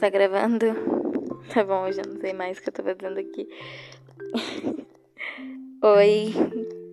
[0.00, 0.64] Tá gravando?
[1.52, 3.46] Tá bom, eu já não sei mais o que eu tô fazendo aqui.
[5.84, 6.32] Oi,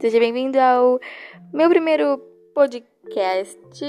[0.01, 0.99] seja bem-vindo ao
[1.53, 2.17] meu primeiro
[2.53, 3.85] podcast.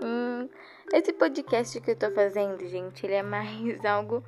[0.00, 0.48] Hum,
[0.94, 3.52] esse podcast que eu tô fazendo, gente, ele é mais
[3.84, 4.22] algo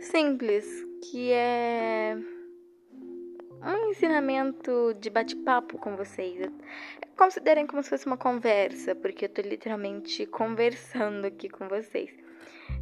[0.00, 0.64] simples,
[1.02, 2.16] que é
[3.62, 6.50] um ensinamento de bate-papo com vocês.
[7.18, 12.27] Considerem como se fosse uma conversa, porque eu tô literalmente conversando aqui com vocês.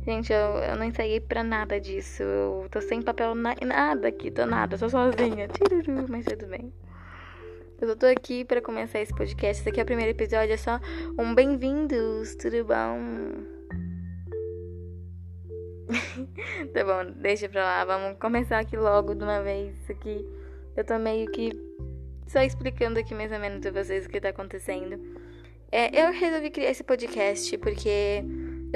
[0.04, 2.22] Gente, eu, eu não ensaiei pra nada disso.
[2.22, 5.48] Eu tô sem papel na, nada aqui, tô nada, tô sozinha.
[5.48, 6.72] Tiruru, mas tudo bem.
[7.80, 9.60] Eu tô aqui para começar esse podcast.
[9.60, 10.80] Esse aqui é o primeiro episódio, é só
[11.18, 13.56] um bem-vindos, tudo bom?
[16.72, 17.84] tá bom, deixa pra lá.
[17.84, 19.76] Vamos começar aqui logo de uma vez.
[19.82, 20.24] Isso aqui
[20.76, 21.52] eu tô meio que
[22.26, 25.00] só explicando aqui mais ou menos pra vocês o que tá acontecendo.
[25.70, 28.24] É, eu resolvi criar esse podcast porque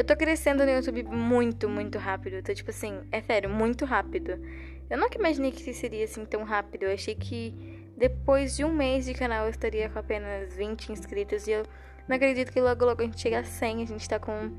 [0.00, 2.42] eu tô crescendo no YouTube muito, muito rápido.
[2.42, 4.40] Tô tipo assim, é sério, muito rápido.
[4.88, 6.84] Eu nunca imaginei que seria assim tão rápido.
[6.84, 7.54] Eu achei que
[7.98, 11.46] depois de um mês de canal eu estaria com apenas 20 inscritos.
[11.46, 11.64] E eu
[12.08, 13.82] não acredito que logo logo a gente chega a 100.
[13.82, 14.56] A gente tá com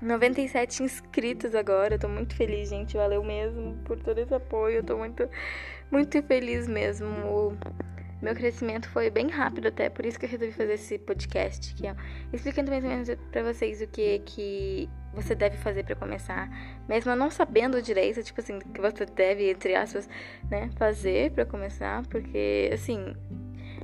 [0.00, 1.96] 97 inscritos agora.
[1.96, 2.96] Eu tô muito feliz, gente.
[2.96, 4.76] Valeu mesmo por todo esse apoio.
[4.76, 5.28] Eu tô muito,
[5.90, 7.52] muito feliz mesmo.
[8.22, 11.86] Meu crescimento foi bem rápido até, por isso que eu resolvi fazer esse podcast, que
[11.86, 11.94] é
[12.32, 16.48] explicando mais ou menos para vocês o que que você deve fazer para começar,
[16.88, 20.08] mesmo não sabendo direito, tipo assim, que você deve, entre aspas,
[20.50, 23.14] né, fazer para começar, porque assim,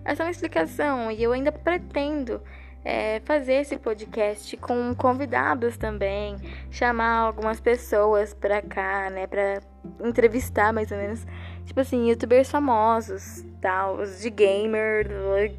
[0.05, 2.43] essa é uma explicação e eu ainda pretendo
[2.85, 6.37] é, fazer esse podcast com convidados também,
[6.71, 9.61] chamar algumas pessoas pra cá, né, pra
[10.03, 11.27] entrevistar mais ou menos,
[11.65, 15.07] tipo assim, youtubers famosos, tal, de gamer,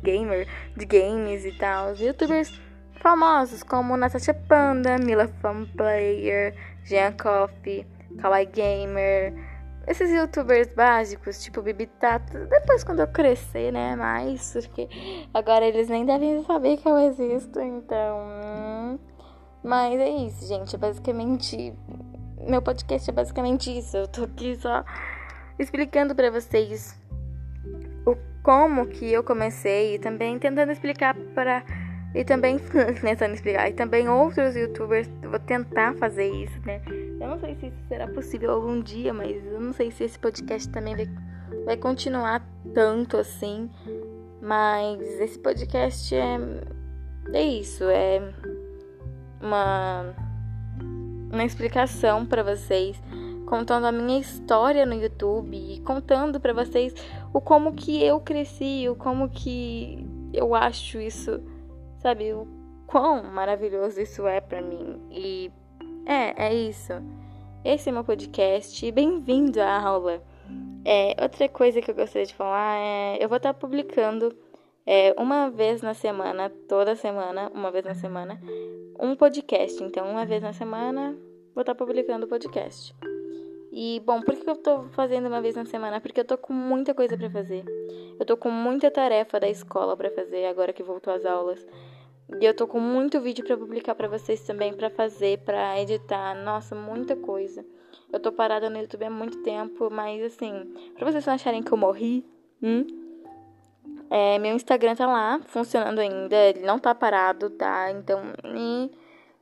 [0.02, 2.60] gamer, de games e tal, youtubers
[2.96, 7.86] famosos como Natasha Panda, Mila Fun Player, Jean Coffee,
[8.20, 9.34] Kawaii Gamer,
[9.88, 14.88] esses youtubers básicos, tipo Bibitata, depois quando eu crescer, né, mais, porque
[15.34, 19.00] agora eles nem devem saber que eu existo, então.
[19.64, 21.74] Mas é isso, gente, é basicamente.
[22.48, 23.96] Meu podcast é basicamente isso.
[23.98, 24.84] Eu tô aqui só
[25.60, 27.00] explicando para vocês
[28.06, 31.64] o como que eu comecei e também tentando explicar para
[32.14, 32.60] e também
[33.02, 36.82] tentando explicar e também outros youtubers vou tentar fazer isso, né?
[37.20, 40.20] Eu não sei se isso será possível algum dia, mas eu não sei se esse
[40.20, 41.10] podcast também vai,
[41.66, 43.70] vai continuar tanto assim.
[44.42, 46.38] Mas esse podcast é
[47.34, 48.34] é isso, é
[49.40, 50.14] uma
[51.32, 53.02] uma explicação para vocês
[53.46, 56.94] contando a minha história no YouTube e contando para vocês
[57.34, 61.42] o como que eu cresci, o como que eu acho isso,
[62.02, 62.48] sabe, o
[62.88, 65.00] quão maravilhoso isso é para mim.
[65.12, 65.52] E
[66.06, 66.94] é, é isso.
[67.64, 68.92] Esse é meu podcast.
[68.92, 70.20] Bem-vindo à aula.
[70.84, 74.36] É, outra coisa que eu gostaria de falar é, eu vou estar publicando
[74.84, 78.42] é, uma vez na semana, toda semana, uma vez na semana,
[79.00, 79.84] um podcast.
[79.84, 81.16] Então, uma vez na semana,
[81.54, 82.96] vou estar publicando o podcast.
[83.72, 86.02] E, bom, por que eu tô fazendo uma vez na semana?
[86.02, 87.64] Porque eu tô com muita coisa para fazer.
[88.20, 91.66] Eu tô com muita tarefa da escola para fazer agora que voltou às aulas.
[92.40, 96.34] E eu tô com muito vídeo para publicar para vocês também, para fazer, para editar.
[96.36, 97.66] Nossa, muita coisa.
[98.12, 101.72] Eu tô parada no YouTube há muito tempo, mas assim, pra vocês não acharem que
[101.72, 102.26] eu morri,
[102.62, 102.86] hum?
[104.10, 107.92] É, meu Instagram tá lá, funcionando ainda, ele não tá parado, tá?
[107.92, 108.22] Então,
[108.54, 108.92] e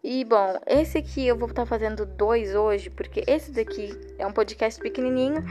[0.01, 4.25] e bom, esse aqui eu vou estar tá fazendo dois hoje, porque esse daqui é
[4.25, 5.43] um podcast pequenininho,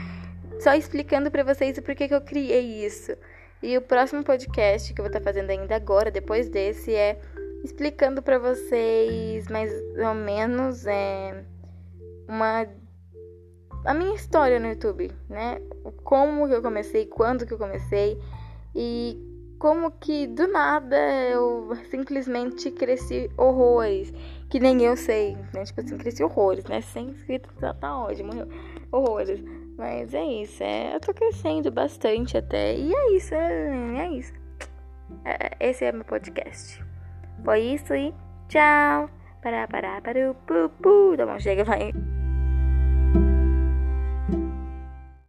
[0.59, 3.15] só explicando para vocês o porquê que eu criei isso.
[3.61, 7.19] E o próximo podcast que eu vou estar tá fazendo ainda agora, depois desse, é
[7.63, 11.43] explicando para vocês mais ou menos é,
[12.27, 12.65] uma
[13.85, 15.61] a minha história no YouTube, né?
[16.03, 18.19] Como que eu comecei, quando que eu comecei
[18.75, 19.17] e
[19.57, 20.97] como que do nada
[21.29, 24.13] eu simplesmente cresci horrores
[24.49, 25.63] que nem eu sei, né?
[25.63, 26.81] Tipo assim, cresci horrores, né?
[26.81, 28.31] Sem inscritos tá, tá ótimo,
[28.91, 29.41] horrores.
[29.77, 32.75] Mas é isso, é, eu tô crescendo bastante até.
[32.75, 34.33] E é isso, é, é isso.
[35.25, 36.83] É, esse é meu podcast.
[37.43, 38.13] Foi isso e
[38.49, 39.09] tchau.
[39.41, 41.15] Pará, pará, pará, pu, pu.
[41.15, 41.93] Tá bom, chega, vai.